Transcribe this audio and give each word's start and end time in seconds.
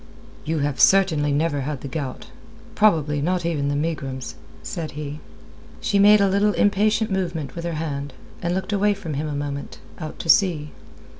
"You 0.45 0.57
have 0.65 0.79
certainly 0.79 1.31
never 1.31 1.61
had 1.61 1.81
the 1.81 1.87
gout; 1.87 2.31
probably 2.73 3.21
not 3.21 3.45
even 3.45 3.67
the 3.67 3.75
megrims," 3.75 4.33
said 4.63 4.93
he. 4.97 5.19
She 5.79 5.99
made 5.99 6.19
a 6.19 6.27
little 6.27 6.53
impatient 6.53 7.11
movement 7.11 7.55
with 7.55 7.65
her 7.65 7.73
hand, 7.75 8.13
and 8.41 8.55
looked 8.55 8.73
away 8.73 8.95
from 8.95 9.13
him 9.13 9.27
a 9.27 9.35
moment, 9.35 9.77
out 9.99 10.17
to 10.17 10.27
sea. 10.27 10.71